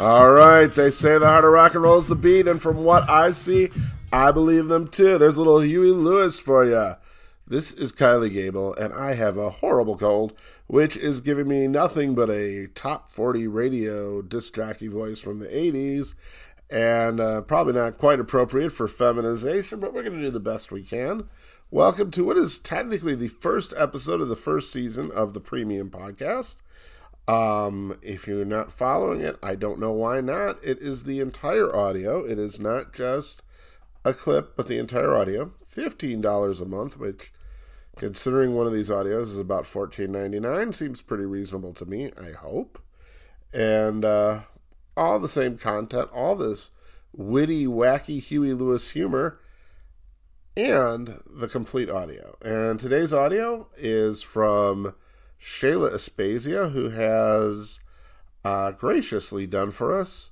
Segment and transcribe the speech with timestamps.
[0.00, 2.84] All right, they say the heart of rock and roll is the beat, and from
[2.84, 3.70] what I see,
[4.12, 5.18] I believe them too.
[5.18, 6.92] There's a little Huey Lewis for you.
[7.48, 12.14] This is Kylie Gable, and I have a horrible cold, which is giving me nothing
[12.14, 16.14] but a top 40 radio disc jockey voice from the 80s,
[16.70, 20.70] and uh, probably not quite appropriate for feminization, but we're going to do the best
[20.70, 21.28] we can.
[21.72, 25.90] Welcome to what is technically the first episode of the first season of the Premium
[25.90, 26.54] Podcast.
[27.28, 30.64] Um, if you're not following it, I don't know why not.
[30.64, 32.24] It is the entire audio.
[32.24, 33.42] It is not just
[34.02, 35.52] a clip, but the entire audio.
[35.76, 37.30] $15 a month, which
[37.96, 42.80] considering one of these audios is about $14.99 seems pretty reasonable to me, I hope.
[43.52, 44.40] And uh,
[44.96, 46.70] all the same content, all this
[47.12, 49.38] witty, wacky Huey Lewis humor,
[50.56, 52.38] and the complete audio.
[52.42, 54.94] And today's audio is from
[55.40, 57.80] Shayla Aspasia, who has
[58.44, 60.30] uh, graciously done for us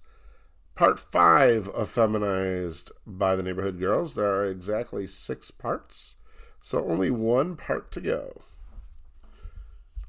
[0.74, 4.14] part five of Feminized by the Neighborhood Girls.
[4.14, 6.16] There are exactly six parts,
[6.60, 8.42] so only one part to go.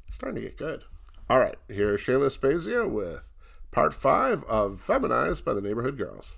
[0.06, 0.84] It's starting to get good.
[1.30, 3.28] All right, here's Shayla Aspasia with
[3.72, 6.38] part five of Feminized by the Neighborhood Girls.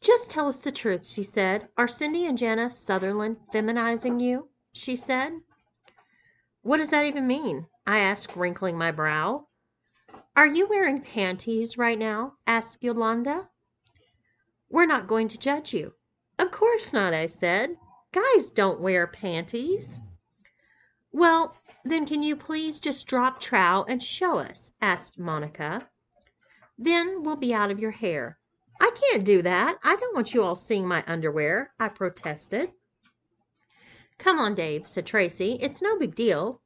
[0.00, 1.68] Just tell us the truth, she said.
[1.76, 4.48] Are Cindy and Jana Sutherland feminizing you?
[4.72, 5.32] She said.
[6.62, 7.66] What does that even mean?
[7.86, 9.48] I asked, wrinkling my brow.
[10.36, 12.34] Are you wearing panties right now?
[12.46, 13.48] asked Yolanda.
[14.68, 15.94] We're not going to judge you.
[16.38, 17.76] Of course not, I said.
[18.12, 20.00] Guys don't wear panties.
[21.12, 24.72] Well, then can you please just drop trow and show us?
[24.82, 25.88] asked Monica.
[26.78, 28.38] Then we'll be out of your hair.
[28.80, 29.78] I can't do that.
[29.82, 32.72] I don't want you all seeing my underwear, I protested.
[34.20, 35.56] Come on, Dave, said Tracy.
[35.62, 36.60] It's no big deal.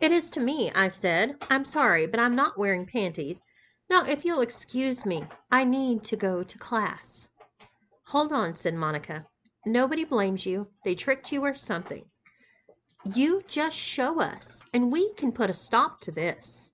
[0.00, 1.36] It is to me, I said.
[1.48, 3.40] I'm sorry, but I'm not wearing panties.
[3.88, 7.28] Now, if you'll excuse me, I need to go to class.
[8.06, 9.24] Hold on, said Monica.
[9.64, 10.66] Nobody blames you.
[10.84, 12.04] They tricked you or something.
[13.14, 16.68] You just show us, and we can put a stop to this.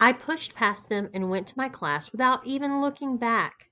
[0.00, 3.70] I pushed past them and went to my class without even looking back.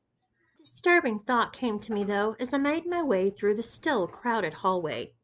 [0.60, 4.06] A disturbing thought came to me, though, as I made my way through the still
[4.06, 5.14] crowded hallway.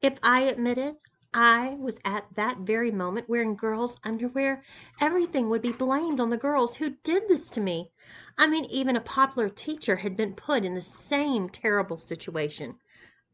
[0.00, 0.98] If I admitted
[1.34, 4.62] I was at that very moment wearing girls' underwear,
[5.00, 7.90] everything would be blamed on the girls who did this to me.
[8.36, 12.78] I mean, even a popular teacher had been put in the same terrible situation.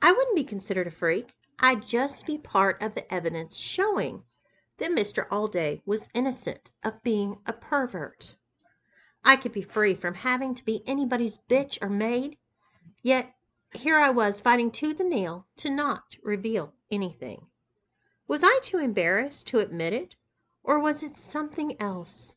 [0.00, 1.34] I wouldn't be considered a freak.
[1.58, 4.24] I'd just be part of the evidence showing
[4.78, 5.28] that Mr.
[5.28, 8.36] Alday was innocent of being a pervert.
[9.22, 12.38] I could be free from having to be anybody's bitch or maid.
[13.02, 13.34] Yet
[13.76, 17.46] here I was fighting tooth and nail to not reveal anything.
[18.26, 20.16] Was I too embarrassed to admit it,
[20.62, 22.34] or was it something else?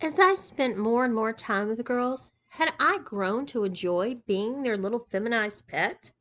[0.00, 4.16] As I spent more and more time with the girls, had I grown to enjoy
[4.26, 6.12] being their little feminized pet?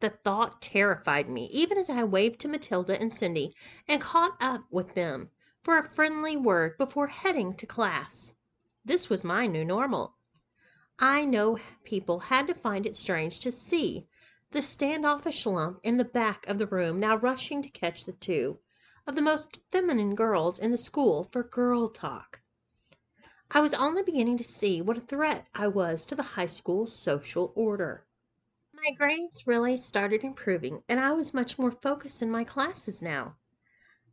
[0.00, 3.54] The thought terrified me, even as I waved to Matilda and Cindy
[3.86, 5.30] and caught up with them
[5.62, 8.34] for a friendly word before heading to class.
[8.84, 10.16] This was my new normal.
[10.98, 14.06] I know people had to find it strange to see
[14.50, 18.58] the standoffish lump in the back of the room now rushing to catch the two
[19.06, 22.40] of the most feminine girls in the school for girl talk.
[23.50, 26.86] I was only beginning to see what a threat I was to the high school
[26.86, 28.06] social order.
[28.72, 33.36] My grades really started improving, and I was much more focused in my classes now.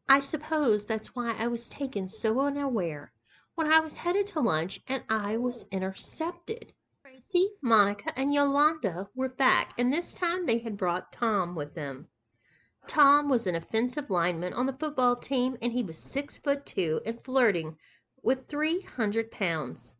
[0.07, 3.11] I suppose that's why I was taken so unaware
[3.59, 6.71] when I was headed to lunch and I was intercepted.
[7.01, 12.07] Tracy, Monica, and Yolanda were back, and this time they had brought Tom with them.
[12.87, 17.01] Tom was an offensive lineman on the football team, and he was six foot two
[17.05, 17.77] and flirting
[18.23, 19.97] with three hundred pounds.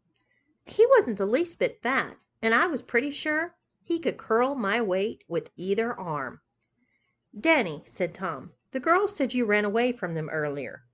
[0.65, 4.79] He wasn't the least bit fat, and I was pretty sure he could curl my
[4.81, 6.39] weight with either arm.
[7.37, 10.85] Danny, said Tom, the girls said you ran away from them earlier.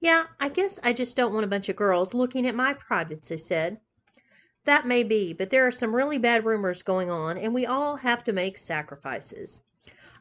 [0.00, 3.30] Yeah, I guess I just don't want a bunch of girls looking at my privates,
[3.30, 3.80] I said.
[4.64, 7.96] That may be, but there are some really bad rumors going on, and we all
[7.96, 9.60] have to make sacrifices.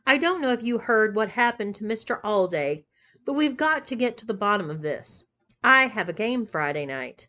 [0.06, 2.20] I don't know if you heard what happened to Mr.
[2.24, 2.84] Alday,
[3.24, 5.24] but we've got to get to the bottom of this.
[5.64, 7.28] I have a game Friday night.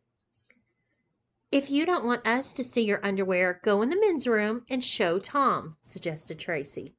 [1.52, 4.84] If you don't want us to see your underwear, go in the men's room and
[4.84, 6.94] show Tom, suggested Tracy.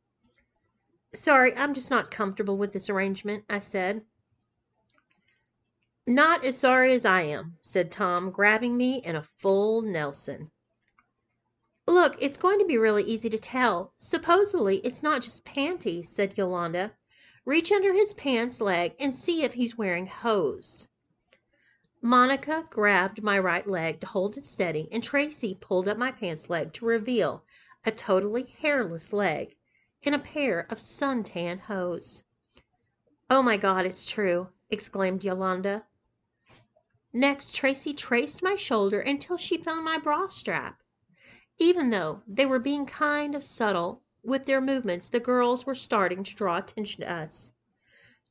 [1.14, 4.04] Sorry, I'm just not comfortable with this arrangement, I said.
[6.08, 10.52] Not as sorry as I am, said Tom, grabbing me in a full Nelson.
[11.88, 13.94] Look, it's going to be really easy to tell.
[13.98, 16.98] Supposedly, it's not just panties, said Yolanda.
[17.46, 20.88] Reach under his pants leg and see if he's wearing hose.
[22.02, 26.50] Monica grabbed my right leg to hold it steady, and Tracy pulled up my pants
[26.50, 27.46] leg to reveal
[27.86, 29.56] a totally hairless leg
[30.02, 32.24] in a pair of suntan hose.
[33.30, 35.86] "Oh, my God, it's true!" exclaimed Yolanda.
[37.14, 40.82] Next, Tracy traced my shoulder until she found my bra strap.
[41.58, 46.24] Even though they were being kind of subtle with their movements, the girls were starting
[46.24, 47.52] to draw attention to us.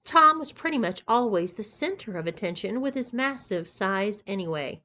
[0.05, 4.83] Tom was pretty much always the center of attention with his massive size anyway.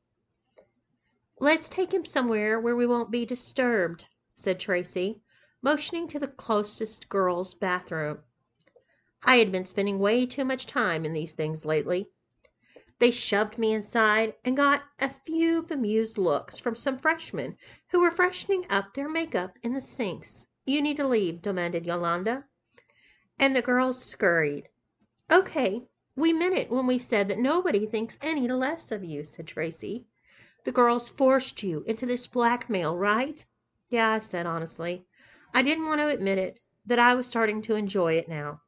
[1.40, 5.22] Let's take him somewhere where we won't be disturbed, said Tracy,
[5.62, 8.20] motioning to the closest girl's bathroom.
[9.24, 12.10] I had been spending way too much time in these things lately.
[13.00, 17.58] They shoved me inside and got a few bemused looks from some freshmen
[17.90, 20.46] who were freshening up their makeup in the sinks.
[20.66, 22.46] You need to leave, demanded Yolanda.
[23.38, 24.70] And the girls scurried.
[25.30, 29.48] Okay, we meant it when we said that nobody thinks any less of you, said
[29.48, 30.08] Tracy.
[30.64, 33.46] The girls forced you into this blackmail, right?
[33.90, 35.06] Yeah, I said honestly.
[35.54, 38.62] I didn't want to admit it, that I was starting to enjoy it now.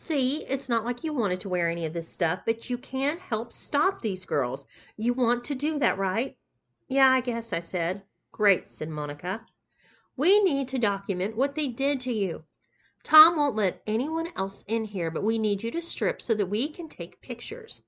[0.00, 3.20] See, it's not like you wanted to wear any of this stuff, but you can't
[3.20, 4.64] help stop these girls.
[4.96, 6.36] You want to do that, right?
[6.86, 8.02] Yeah, I guess, I said.
[8.30, 9.44] Great, said Monica.
[10.16, 12.44] We need to document what they did to you.
[13.02, 16.46] Tom won't let anyone else in here, but we need you to strip so that
[16.46, 17.82] we can take pictures.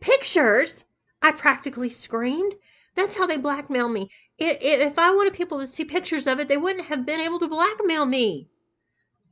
[0.00, 0.84] Pictures?
[1.22, 2.56] I practically screamed.
[2.94, 4.10] That's how they blackmail me.
[4.38, 7.48] If I wanted people to see pictures of it, they wouldn't have been able to
[7.48, 8.50] blackmail me.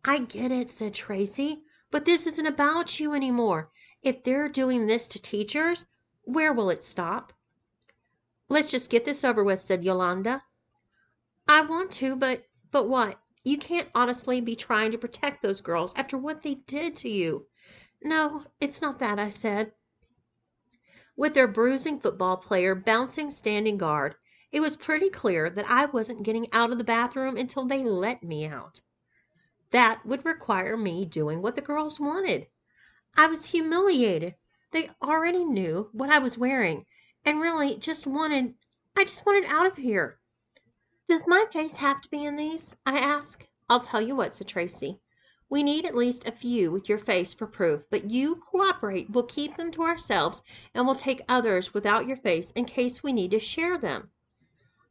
[0.03, 3.71] I get it, said Tracy, but this isn't about you anymore.
[4.03, 5.87] If they're doing this to teachers,
[6.23, 7.33] where will it stop?
[8.49, 10.45] Let's just get this over with, said Yolanda.
[11.49, 13.21] I want to, but but what?
[13.45, 17.47] You can't honestly be trying to protect those girls after what they did to you.
[18.03, 19.73] No, it's not that, I said.
[21.17, 24.17] With their bruising football player bouncing standing guard,
[24.53, 28.23] it was pretty clear that I wasn't getting out of the bathroom until they let
[28.23, 28.81] me out.
[29.77, 32.47] That would require me doing what the girls wanted.
[33.15, 34.37] I was humiliated.
[34.71, 36.87] They already knew what I was wearing
[37.27, 38.55] and really just wanted
[38.97, 40.19] I just wanted out of here.
[41.07, 42.75] Does my face have to be in these?
[42.87, 43.49] I asked.
[43.69, 44.99] I'll tell you what, said Tracy.
[45.51, 49.11] We need at least a few with your face for proof, but you cooperate.
[49.11, 50.41] We'll keep them to ourselves
[50.73, 54.11] and we'll take others without your face in case we need to share them.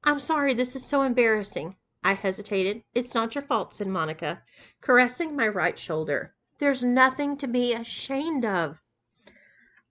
[0.03, 1.75] I'm sorry this is so embarrassing.
[2.05, 2.83] I hesitated.
[2.93, 4.41] It's not your fault, said Monica,
[4.79, 6.33] caressing my right shoulder.
[6.59, 8.81] There's nothing to be ashamed of.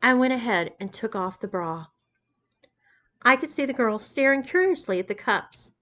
[0.00, 1.88] I went ahead and took off the bra.
[3.20, 5.72] I could see the girls staring curiously at the cups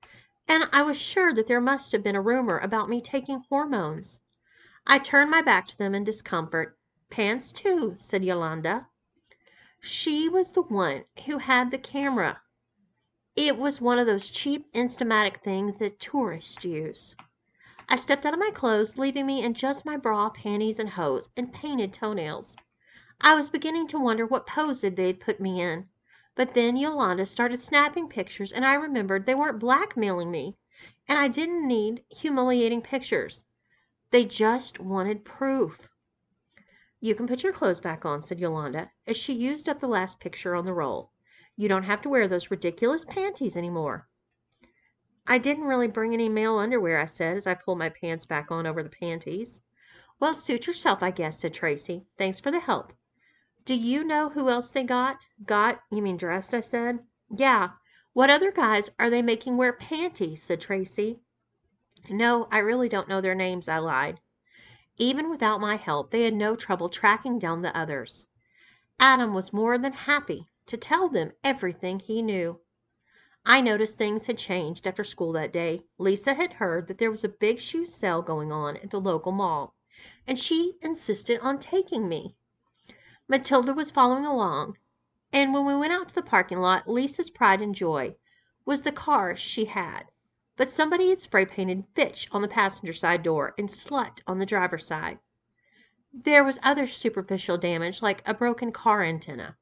[0.49, 4.21] and I was sure that there must have been a rumor about me taking hormones.
[4.87, 6.77] I turned my back to them in discomfort.
[7.11, 8.89] Pants, too, said Yolanda.
[9.81, 12.43] She was the one who had the camera.
[13.35, 17.15] It was one of those cheap Instamatic things that tourists use.
[17.89, 21.31] I stepped out of my clothes, leaving me in just my bra, panties, and hose,
[21.35, 22.57] and painted toenails.
[23.23, 25.89] I was beginning to wonder what pose they'd put me in.
[26.35, 30.59] But then Yolanda started snapping pictures, and I remembered they weren't blackmailing me,
[31.09, 33.45] and I didn't need humiliating pictures.
[34.11, 35.89] They just wanted proof.
[37.01, 40.21] You can put your clothes back on, said Yolanda, as she used up the last
[40.21, 41.12] picture on the roll.
[41.63, 44.09] You don't have to wear those ridiculous panties anymore.
[45.29, 48.51] I didn't really bring any male underwear, I said, as I pulled my pants back
[48.51, 49.61] on over the panties.
[50.19, 52.05] Well, suit yourself, I guess, said Tracy.
[52.19, 52.93] Thanks for the help.
[53.65, 55.19] Do you know who else they got?
[55.47, 55.81] Got?
[55.89, 56.99] You mean dressed, I said.
[57.31, 57.69] Yeah.
[58.13, 60.43] What other guys are they making wear panties?
[60.43, 61.21] said Tracy.
[62.11, 64.19] No, I really don't know their names, I lied.
[64.97, 68.27] Even without my help, they had no trouble tracking down the others.
[68.99, 72.61] Adam was more than happy to tell them everything he knew.
[73.45, 75.83] I noticed things had changed after school that day.
[75.99, 79.33] Lisa had heard that there was a big shoe sale going on at the local
[79.33, 79.75] mall,
[80.27, 82.37] and she insisted on taking me.
[83.27, 84.79] Matilda was following along,
[85.33, 88.15] and when we went out to the parking lot, Lisa's pride and joy
[88.65, 90.05] was the car she had.
[90.57, 94.47] But somebody had spray painted bitch on the passenger side door and slut on the
[94.47, 95.19] driver's side.
[96.13, 99.57] There was other superficial damage like a broken car antenna.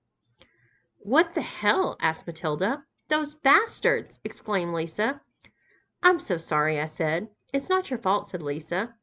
[1.01, 1.97] What the hell?
[2.01, 2.85] asked Matilda.
[3.09, 4.21] Those bastards!
[4.25, 5.21] exclaimed Lisa.
[6.03, 7.29] I'm so sorry, I said.
[7.53, 8.95] It's not your fault, said Lisa.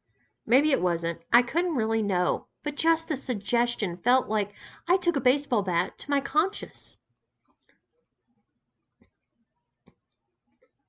[0.46, 1.20] Maybe it wasn't.
[1.32, 4.52] I couldn't really know but just the suggestion felt like
[4.86, 6.96] I took a baseball bat to my conscience.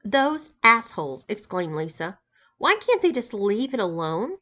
[0.03, 2.19] Those assholes, exclaimed Lisa.
[2.57, 4.39] Why can't they just leave it alone?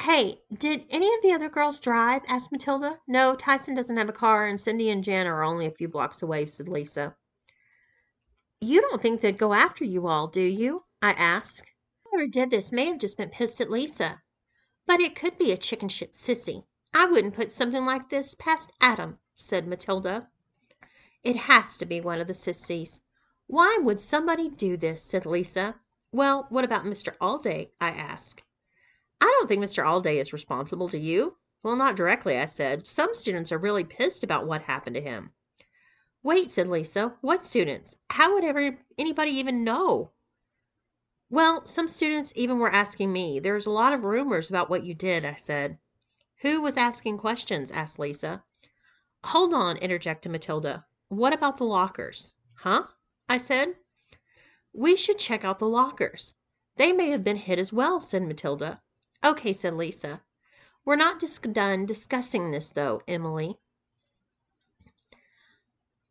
[0.00, 2.22] Hey, did any of the other girls drive?
[2.28, 3.00] asked Matilda.
[3.06, 6.22] No, Tyson doesn't have a car, and Cindy and Jan are only a few blocks
[6.22, 7.16] away, said Lisa.
[8.60, 10.84] You don't think they'd go after you all, do you?
[11.02, 11.72] I asked.
[12.04, 14.22] Whoever did this may have just been pissed at Lisa.
[14.86, 16.64] But it could be a chicken shit sissy.
[16.94, 20.28] I wouldn't put something like this past Adam, said Matilda.
[21.24, 23.00] It has to be one of the sissies.
[23.48, 25.02] Why would somebody do this?
[25.02, 25.80] said Lisa.
[26.12, 27.16] Well, what about Mr.
[27.20, 27.72] Alday?
[27.80, 28.43] I asked.
[29.24, 29.82] I don't think Mr.
[29.82, 31.38] Alday is responsible, do you?
[31.62, 32.86] Well, not directly, I said.
[32.86, 35.32] Some students are really pissed about what happened to him.
[36.22, 37.16] Wait, said Lisa.
[37.22, 37.96] What students?
[38.10, 38.44] How would
[38.98, 40.12] anybody even know?
[41.30, 43.38] Well, some students even were asking me.
[43.38, 45.78] There's a lot of rumors about what you did, I said.
[46.42, 47.70] Who was asking questions?
[47.70, 48.44] asked Lisa.
[49.24, 50.84] Hold on, interjected Matilda.
[51.08, 52.34] What about the lockers?
[52.56, 52.88] Huh?
[53.26, 53.76] I said.
[54.74, 56.34] We should check out the lockers.
[56.76, 58.82] They may have been hit as well, said Matilda.
[59.24, 60.20] Okay, said Lisa.
[60.84, 63.58] We're not done discussing this, though, Emily.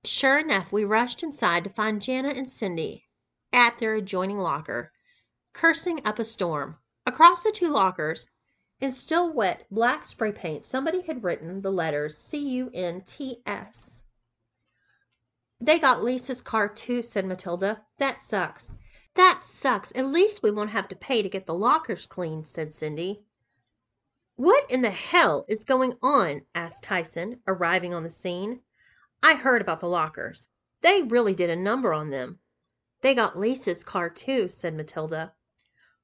[0.03, 3.07] Sure enough, we rushed inside to find Jana and Cindy
[3.53, 4.91] at their adjoining locker,
[5.53, 6.79] cursing up a storm.
[7.05, 8.27] Across the two lockers,
[8.79, 13.43] in still wet black spray paint, somebody had written the letters C U N T
[13.45, 14.01] S.
[15.61, 17.85] They got Lisa's car too, said Matilda.
[17.99, 18.71] That sucks.
[19.15, 19.91] That sucks.
[19.95, 23.23] At least we won't have to pay to get the lockers cleaned, said Cindy.
[24.35, 26.45] What in the hell is going on?
[26.55, 28.61] asked Tyson, arriving on the scene.
[29.21, 30.47] I heard about the lockers.
[30.81, 32.39] They really did a number on them.
[33.01, 35.33] They got Lisa's car too, said Matilda.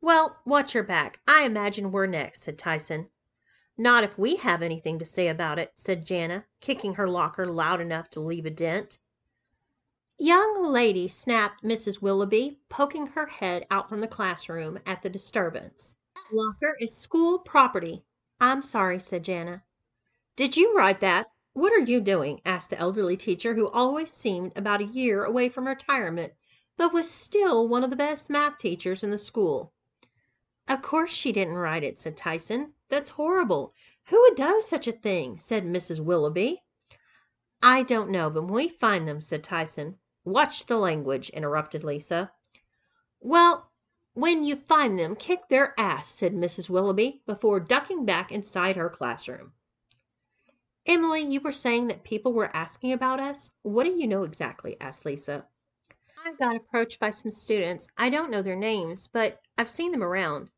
[0.01, 1.19] Well, watch your back.
[1.27, 3.09] I imagine we're next, said Tyson.
[3.77, 7.81] Not if we have anything to say about it, said Jana, kicking her locker loud
[7.81, 8.99] enough to leave a dent.
[10.21, 12.01] Young lady, snapped Mrs.
[12.01, 15.95] Willoughby, poking her head out from the classroom at the disturbance.
[16.13, 18.03] That locker is school property.
[18.41, 19.63] I'm sorry, said Jana.
[20.35, 21.31] Did you write that?
[21.53, 22.41] What are you doing?
[22.45, 26.33] asked the elderly teacher, who always seemed about a year away from retirement,
[26.75, 29.71] but was still one of the best math teachers in the school.
[30.67, 32.73] Of course she didn't write it, said Tyson.
[32.89, 33.73] That's horrible.
[34.07, 35.37] Who would do such a thing?
[35.37, 36.01] said Mrs.
[36.01, 36.61] Willoughby.
[37.61, 39.97] I don't know, but when we find them, said Tyson.
[40.25, 42.31] Watch the language, interrupted Lisa.
[43.21, 43.71] Well,
[44.13, 46.69] when you find them, kick their ass, said Mrs.
[46.69, 49.53] Willoughby, before ducking back inside her classroom.
[50.85, 53.51] Emily, you were saying that people were asking about us.
[53.61, 54.75] What do you know exactly?
[54.81, 55.45] asked Lisa.
[56.25, 57.87] I got approached by some students.
[57.97, 60.49] I don't know their names, but I've seen them around.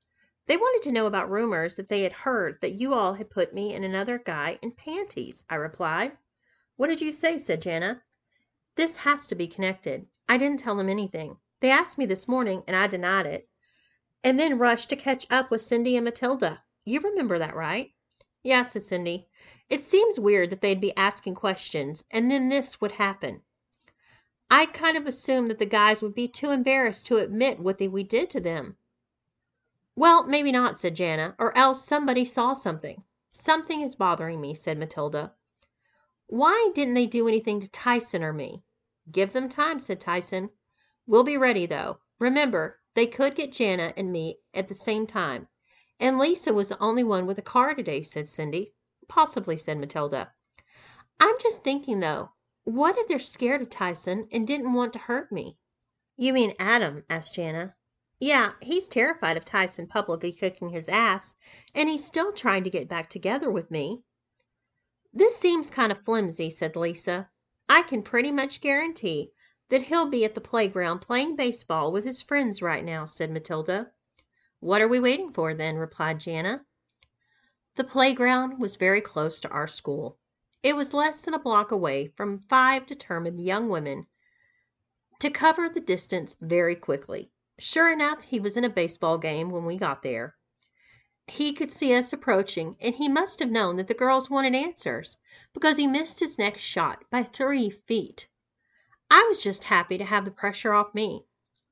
[0.48, 3.54] They wanted to know about rumors that they had heard that you all had put
[3.54, 6.18] me and another guy in panties, I replied.
[6.78, 7.38] What did you say?
[7.38, 8.02] said Jana.
[8.76, 10.08] This has to be connected.
[10.30, 11.38] I didn't tell them anything.
[11.60, 13.50] They asked me this morning, and I denied it,
[14.24, 16.64] and then rushed to catch up with Cindy and Matilda.
[16.86, 17.94] You remember that, right?
[18.44, 19.28] Yes, said Cindy.
[19.70, 23.42] It seems weird that they'd be asking questions, and then this would happen.
[24.50, 28.04] I'd kind of assumed that the guys would be too embarrassed to admit what we
[28.04, 28.78] did to them.
[29.96, 33.04] Well, maybe not, said Jana, or else somebody saw something.
[33.32, 35.34] Something is bothering me, said Matilda.
[36.32, 38.64] Why didn't they do anything to Tyson or me?
[39.12, 40.50] Give them time, said Tyson.
[41.06, 42.00] We'll be ready, though.
[42.20, 45.50] Remember, they could get Jana and me at the same time.
[46.00, 48.74] And Lisa was the only one with a car today, said Cindy.
[49.10, 50.32] Possibly, said Matilda.
[51.20, 52.32] I'm just thinking, though,
[52.64, 55.58] what if they're scared of Tyson and didn't want to hurt me?
[56.16, 57.04] You mean Adam?
[57.10, 57.76] asked Jana.
[58.22, 61.34] Yeah, he's terrified of Tyson publicly kicking his ass,
[61.76, 64.04] and he's still trying to get back together with me.
[65.14, 67.30] This seems kind of flimsy, said Lisa.
[67.68, 69.32] I can pretty much guarantee
[69.70, 73.92] that he'll be at the playground playing baseball with his friends right now, said Matilda.
[74.60, 75.78] What are we waiting for then?
[75.78, 76.66] replied Jana.
[77.76, 80.18] The playground was very close to our school.
[80.64, 84.08] It was less than a block away from five determined young women
[85.20, 87.32] to cover the distance very quickly.
[87.60, 90.36] Sure enough, he was in a baseball game when we got there.
[91.34, 95.16] He could see us approaching, and he must have known that the girls wanted answers,
[95.54, 98.28] because he missed his next shot by three feet.
[99.10, 101.24] I was just happy to have the pressure off me.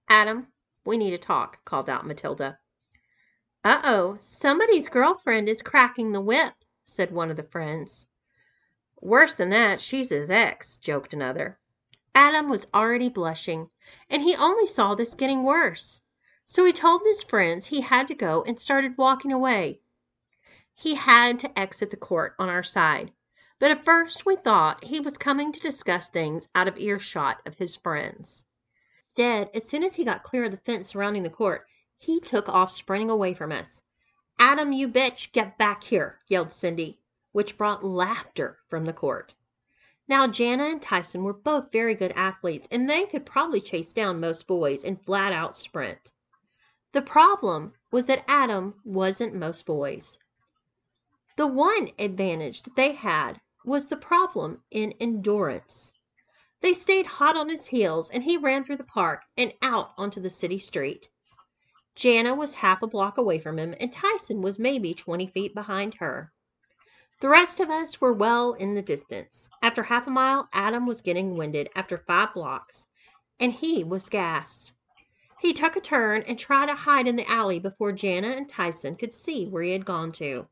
[0.08, 0.48] Adam,
[0.86, 2.60] we need to talk, called out Matilda.
[3.62, 6.54] Uh oh, somebody's girlfriend is cracking the whip,
[6.86, 8.06] said one of the friends.
[9.02, 11.60] Worse than that, she's his ex, joked another.
[12.16, 13.72] Adam was already blushing,
[14.10, 16.00] and he only saw this getting worse.
[16.52, 19.82] So he told his friends he had to go and started walking away.
[20.74, 23.12] He had to exit the court on our side,
[23.60, 27.60] but at first we thought he was coming to discuss things out of earshot of
[27.60, 28.46] his friends.
[28.98, 31.68] Instead, as soon as he got clear of the fence surrounding the court,
[32.00, 33.84] he took off sprinting away from us.
[34.40, 37.00] Adam, you bitch, get back here, yelled Cindy,
[37.32, 39.36] which brought laughter from the court.
[40.08, 44.20] Now, Jana and Tyson were both very good athletes, and they could probably chase down
[44.20, 46.12] most boys in flat out sprint.
[46.92, 50.18] The problem was that Adam wasn't most boys.
[51.36, 55.94] The one advantage that they had was the problem in endurance.
[56.62, 60.20] They stayed hot on his heels, and he ran through the park and out onto
[60.20, 61.10] the city street.
[61.96, 65.94] Jana was half a block away from him, and Tyson was maybe 20 feet behind
[65.96, 66.34] her.
[67.20, 69.48] The rest of us were well in the distance.
[69.62, 72.88] After half a mile, Adam was getting winded after five blocks,
[73.40, 74.72] and he was gassed.
[75.40, 78.98] He took a turn and tried to hide in the alley before Jana and Tyson
[78.98, 80.50] could see where he had gone to.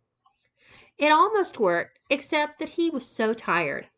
[0.97, 3.89] It almost worked, except that he was so tired.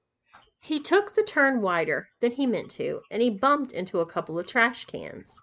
[0.59, 4.39] He took the turn wider than he meant to, and he bumped into a couple
[4.39, 5.39] of trash cans.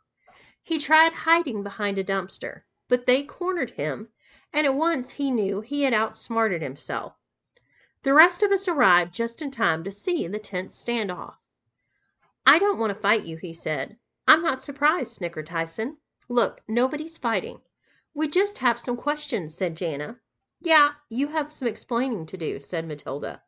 [0.65, 4.09] He tried hiding behind a dumpster, but they cornered him,
[4.53, 7.15] and at once he knew he had outsmarted himself.
[8.03, 11.37] The rest of us arrived just in time to see the tense standoff.
[12.45, 13.97] I don't want to fight you, he said.
[14.27, 15.99] I'm not surprised, snickered Tyson.
[16.29, 17.61] Look, nobody's fighting.
[18.15, 20.19] We just have some questions, said Jana.
[20.61, 23.43] Yeah, you have some explaining to do, said Matilda.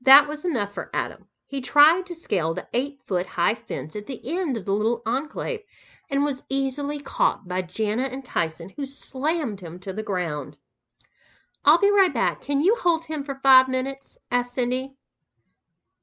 [0.00, 1.28] That was enough for Adam.
[1.46, 5.02] He tried to scale the eight foot high fence at the end of the little
[5.06, 5.62] enclave
[6.10, 10.58] and was easily caught by Jana and Tyson, who slammed him to the ground.
[11.64, 12.42] I'll be right back.
[12.42, 14.18] Can you hold him for five minutes?
[14.30, 14.96] asked Cindy.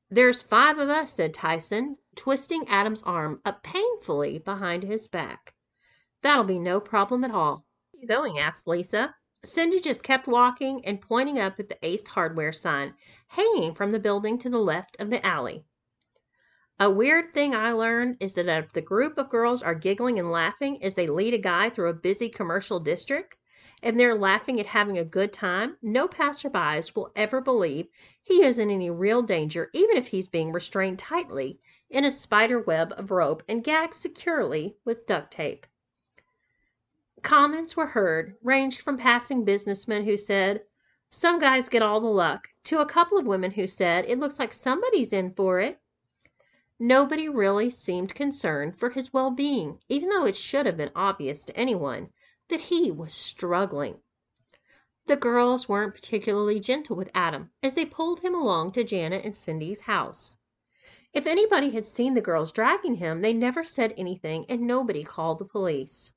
[0.09, 5.53] There's five of us, said Tyson, twisting Adam's arm up painfully behind his back.
[6.21, 7.65] That'll be no problem at all.
[7.91, 8.39] Where are you going?
[8.39, 9.15] asked Lisa.
[9.43, 12.93] Cindy just kept walking and pointing up at the Ace Hardware sign
[13.27, 15.65] hanging from the building to the left of the alley.
[16.79, 20.31] A weird thing I learned is that if the group of girls are giggling and
[20.31, 23.35] laughing as they lead a guy through a busy commercial district,
[23.81, 27.87] and they're laughing at having a good time, no passerbys will ever believe
[28.21, 31.59] he is in any real danger, even if he's being restrained tightly
[31.91, 35.67] in a spider web of rope and gagged securely with duct tape.
[37.21, 40.63] Comments were heard, ranged from passing businessmen who said,
[41.09, 44.39] Some guys get all the luck, to a couple of women who said, It looks
[44.39, 45.79] like somebody's in for it.
[46.79, 51.45] Nobody really seemed concerned for his well being, even though it should have been obvious
[51.45, 52.09] to anyone
[52.47, 53.99] that he was struggling.
[55.05, 59.35] The girls weren't particularly gentle with Adam as they pulled him along to Janet and
[59.35, 60.37] Cindy's house.
[61.13, 65.39] If anybody had seen the girls dragging him, they never said anything and nobody called
[65.39, 66.13] the police.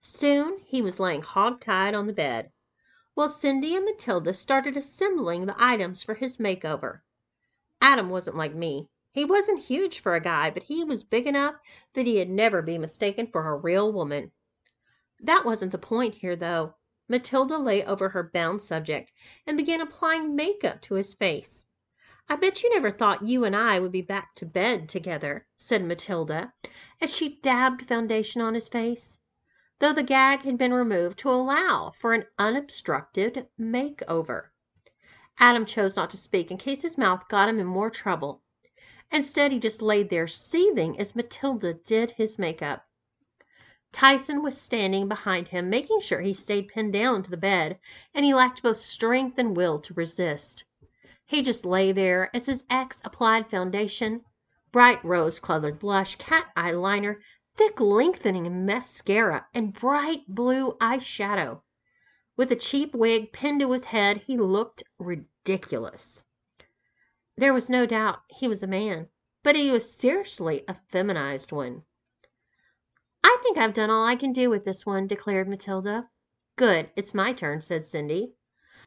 [0.00, 2.50] Soon he was laying hog-tied on the bed,
[3.14, 7.00] while Cindy and Matilda started assembling the items for his makeover.
[7.80, 8.88] Adam wasn't like me.
[9.12, 11.54] He wasn't huge for a guy, but he was big enough
[11.94, 14.32] that he'd never be mistaken for a real woman.
[15.20, 16.74] That wasn't the point here, though.
[17.08, 19.10] Matilda lay over her bound subject
[19.46, 21.63] and began applying makeup to his face.
[22.26, 25.84] I bet you never thought you and I would be back to bed together, said
[25.84, 26.54] Matilda
[26.98, 29.18] as she dabbed foundation on his face
[29.78, 34.44] though the gag had been removed to allow for an unobstructed makeover.
[35.36, 38.42] Adam chose not to speak in case his mouth got him in more trouble.
[39.12, 42.86] Instead, he just laid there seething as Matilda did his makeup.
[43.92, 47.78] Tyson was standing behind him, making sure he stayed pinned down to the bed,
[48.14, 50.64] and he lacked both strength and will to resist.
[51.34, 54.24] He just lay there as his ex applied foundation,
[54.70, 57.16] bright rose colored blush, cat eyeliner,
[57.56, 61.62] thick lengthening mascara, and bright blue eyeshadow.
[62.36, 66.22] With a cheap wig pinned to his head, he looked ridiculous.
[67.36, 69.08] There was no doubt he was a man,
[69.42, 71.82] but he was seriously a feminized one.
[73.24, 76.10] I think I've done all I can do with this one, declared Matilda.
[76.54, 78.36] Good, it's my turn, said Cindy.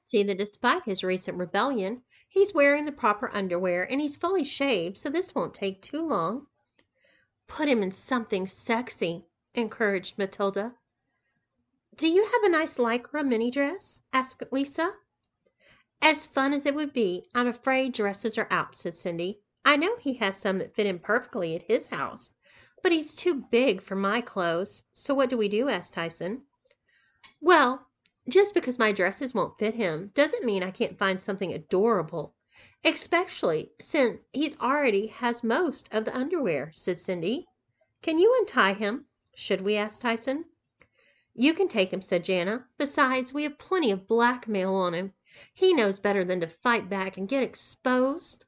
[0.02, 4.98] See that despite his recent rebellion, he's wearing the proper underwear and he's fully shaved,
[4.98, 6.48] so this won't take too long.
[7.48, 10.76] Put him in something sexy, encouraged Matilda.
[11.96, 14.02] Do you have a nice lycra mini dress?
[14.14, 14.94] asked Lisa.
[16.02, 19.42] As fun as it would be, I'm afraid dresses are out, said Cindy.
[19.66, 22.34] I know he has some that fit him perfectly at his house,
[22.84, 24.84] but he's too big for my clothes.
[24.94, 25.70] So what do we do?
[25.70, 26.44] asked Tyson.
[27.42, 27.87] Well,
[28.30, 32.36] just because my dresses won't fit him doesn't mean I can't find something adorable
[32.84, 37.48] especially since he's already has most of the underwear, said Cindy.
[38.02, 39.08] Can you untie him?
[39.36, 39.76] Should we?
[39.76, 40.46] asked Tyson.
[41.34, 42.68] You can take him, said Jana.
[42.78, 45.14] Besides, we have plenty of blackmail on him.
[45.54, 48.46] He knows better than to fight back and get exposed.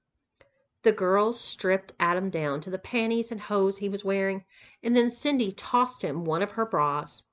[0.83, 4.45] The girls stripped Adam down to the panties and hose he was wearing,
[4.83, 7.23] and then Cindy tossed him one of her bras.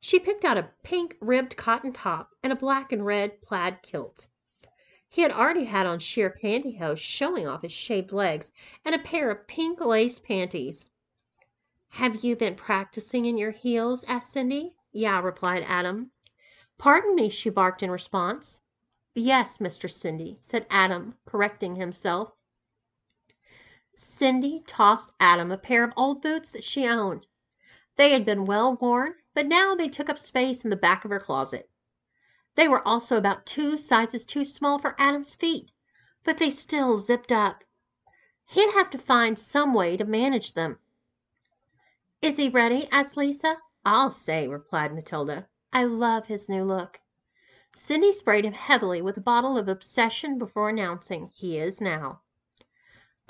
[0.00, 4.26] She picked out a pink ribbed cotton top and a black and red plaid kilt.
[5.08, 8.52] He had already had on sheer pantyhose showing off his shaved legs
[8.84, 10.90] and a pair of pink lace panties.
[11.92, 14.04] Have you been practicing in your heels?
[14.04, 14.76] asked Cindy.
[14.92, 16.12] Yeah, replied Adam.
[16.76, 18.60] Pardon me, she barked in response.
[19.14, 19.90] Yes, Mr.
[19.90, 22.34] Cindy, said Adam, correcting himself.
[23.96, 27.26] Cindy tossed Adam a pair of old boots that she owned.
[27.96, 31.12] They had been well worn, but now they took up space in the back of
[31.12, 31.70] her closet.
[32.56, 35.70] They were also about two sizes too small for Adam's feet,
[36.24, 37.62] but they still zipped up.
[38.46, 40.80] He'd have to find some way to manage them.
[42.20, 42.88] Is he ready?
[42.90, 43.58] asked Lisa.
[43.84, 45.46] I'll say, replied Matilda.
[45.72, 47.00] I love his new look.
[47.76, 52.22] Cindy sprayed him heavily with a bottle of Obsession before announcing, He is now.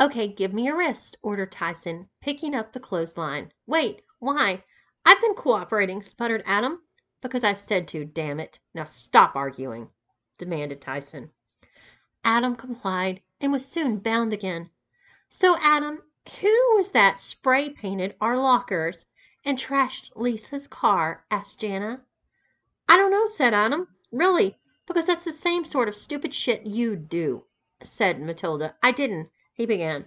[0.00, 3.52] Okay, give me your wrist, ordered Tyson, picking up the clothesline.
[3.66, 4.64] Wait, why?
[5.08, 6.82] I've been cooperating, sputtered Adam.
[7.22, 8.58] Because I said to, damn it.
[8.74, 9.88] Now stop arguing,
[10.36, 11.30] demanded Tyson.
[12.22, 14.68] Adam complied and was soon bound again.
[15.30, 16.02] So, Adam,
[16.42, 19.06] who was that spray painted our lockers
[19.46, 21.24] and trashed Lisa's car?
[21.30, 22.04] asked Jana.
[22.86, 23.88] I don't know, said Adam.
[24.12, 27.46] Really, because that's the same sort of stupid shit you do,
[27.82, 28.74] said Matilda.
[28.82, 30.04] I didn't he began,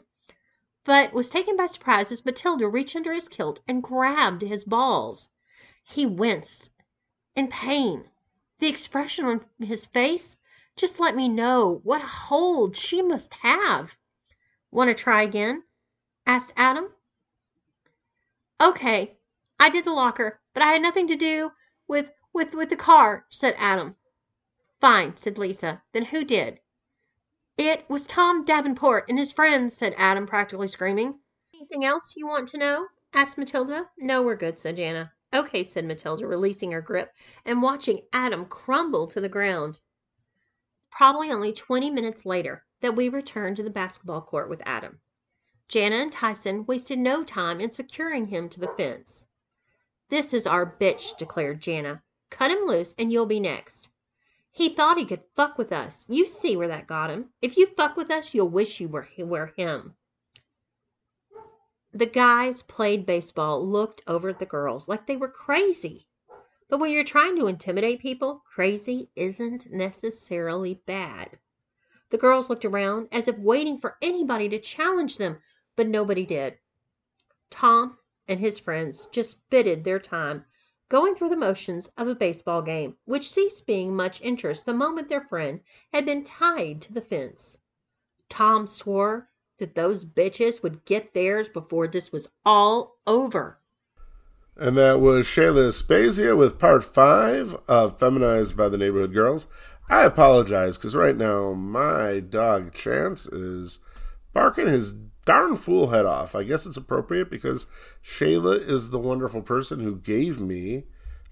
[0.84, 5.30] but was taken by surprise as Matilda reached under his kilt and grabbed his balls.
[5.84, 6.70] He winced
[7.36, 8.10] in pain.
[8.60, 10.36] The expression on his face
[10.76, 13.98] just let me know what hold she must have.
[14.72, 15.64] Want to try again?
[16.26, 16.94] asked Adam.
[18.60, 19.18] Okay,
[19.60, 21.52] I did the locker, but I had nothing to do
[21.88, 23.96] with with with the car, said Adam.
[24.80, 25.84] Fine, said Lisa.
[25.92, 26.60] Then who did?
[27.64, 31.20] It was Tom Davenport and his friends, said Adam, practically screaming.
[31.54, 32.88] Anything else you want to know?
[33.14, 33.88] asked Matilda.
[34.00, 35.14] No, we're good, said Jana.
[35.32, 37.14] Okay, said Matilda, releasing her grip
[37.46, 39.80] and watching Adam crumble to the ground.
[40.90, 45.00] Probably only 20 minutes later that we returned to the basketball court with Adam.
[45.68, 49.28] Jana and Tyson wasted no time in securing him to the fence.
[50.10, 52.02] This is our bitch, declared Jana.
[52.32, 53.91] Cut him loose and you'll be next.
[54.54, 56.06] He thought he could fuck with us.
[56.10, 57.30] You see where that got him.
[57.42, 59.96] If you fuck with us, you'll wish you were, were him.
[61.94, 66.08] The guys played baseball looked over at the girls like they were crazy.
[66.68, 71.40] But when you're trying to intimidate people, crazy isn't necessarily bad.
[72.10, 75.40] The girls looked around as if waiting for anybody to challenge them,
[75.78, 76.60] but nobody did.
[77.50, 80.46] Tom and his friends just bided their time
[80.92, 85.08] going through the motions of a baseball game, which ceased being much interest the moment
[85.08, 85.62] their friend
[85.94, 87.58] had been tied to the fence.
[88.28, 93.58] Tom swore that those bitches would get theirs before this was all over.
[94.58, 99.48] And that was Shayla Aspasia with part five of Feminized by the Neighborhood Girls.
[99.90, 103.80] I apologize because right now my dog Chance is
[104.34, 104.94] barking his
[105.26, 106.36] darn fool head off.
[106.36, 107.68] I guess it's appropriate because
[108.04, 110.84] Shayla is the wonderful person who gave me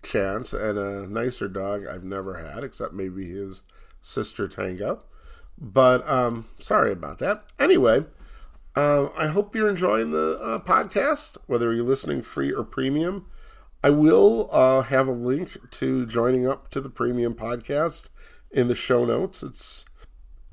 [0.02, 3.63] Chance and a nicer dog I've never had, except maybe his
[4.02, 5.02] sister Tango.
[5.58, 7.43] But um, sorry about that.
[7.60, 8.06] Anyway,
[8.78, 13.25] uh, I hope you're enjoying the uh, podcast, whether you're listening free or premium.
[13.84, 18.08] I will uh, have a link to joining up to the premium podcast
[18.52, 19.43] in the show notes.
[19.43, 19.84] It's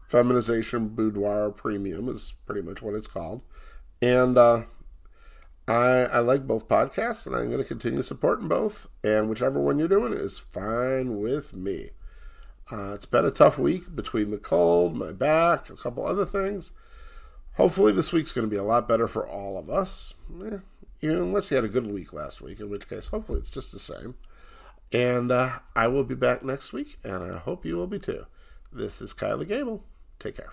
[0.06, 3.42] Feminization Boudoir Premium is pretty much what it's called.
[4.00, 4.62] And uh,
[5.66, 8.86] I, I like both podcasts, and I'm going to continue supporting both.
[9.02, 11.90] And whichever one you're doing is fine with me.
[12.70, 16.72] Uh, it's been a tough week between the cold, my back, a couple other things.
[17.54, 20.14] Hopefully, this week's going to be a lot better for all of us.
[20.44, 20.58] Eh,
[21.02, 23.78] unless you had a good week last week, in which case, hopefully, it's just the
[23.78, 24.14] same.
[24.92, 28.26] And uh, I will be back next week, and I hope you will be too.
[28.72, 29.82] This is Kylie Gable.
[30.18, 30.52] Take care.